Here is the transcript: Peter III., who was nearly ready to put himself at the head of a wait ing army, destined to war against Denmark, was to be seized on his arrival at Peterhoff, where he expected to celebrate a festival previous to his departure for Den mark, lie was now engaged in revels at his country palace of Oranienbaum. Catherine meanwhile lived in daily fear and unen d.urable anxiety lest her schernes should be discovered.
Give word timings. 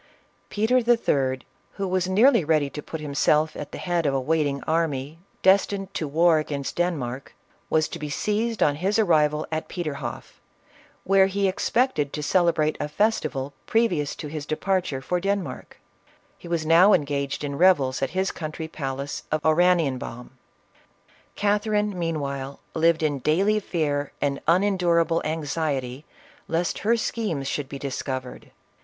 Peter 0.49 0.77
III., 0.79 1.41
who 1.73 1.87
was 1.87 2.07
nearly 2.09 2.43
ready 2.43 2.71
to 2.71 2.81
put 2.81 2.99
himself 2.99 3.55
at 3.55 3.71
the 3.71 3.77
head 3.77 4.07
of 4.07 4.15
a 4.15 4.19
wait 4.19 4.47
ing 4.47 4.63
army, 4.63 5.19
destined 5.43 5.93
to 5.93 6.07
war 6.07 6.39
against 6.39 6.77
Denmark, 6.77 7.35
was 7.69 7.87
to 7.89 7.99
be 7.99 8.09
seized 8.09 8.63
on 8.63 8.77
his 8.77 8.97
arrival 8.97 9.45
at 9.51 9.67
Peterhoff, 9.69 10.41
where 11.03 11.27
he 11.27 11.47
expected 11.47 12.11
to 12.13 12.23
celebrate 12.23 12.77
a 12.79 12.87
festival 12.87 13.53
previous 13.67 14.15
to 14.15 14.27
his 14.27 14.47
departure 14.47 15.01
for 15.03 15.19
Den 15.19 15.43
mark, 15.43 15.79
lie 16.43 16.49
was 16.49 16.65
now 16.65 16.93
engaged 16.93 17.43
in 17.43 17.55
revels 17.55 18.01
at 18.01 18.09
his 18.09 18.31
country 18.31 18.67
palace 18.67 19.21
of 19.31 19.39
Oranienbaum. 19.45 20.31
Catherine 21.35 21.93
meanwhile 21.99 22.59
lived 22.73 23.03
in 23.03 23.19
daily 23.19 23.59
fear 23.59 24.13
and 24.19 24.41
unen 24.47 24.77
d.urable 24.77 25.21
anxiety 25.23 26.05
lest 26.47 26.79
her 26.79 26.93
schernes 26.97 27.45
should 27.45 27.69
be 27.69 27.77
discovered. 27.77 28.49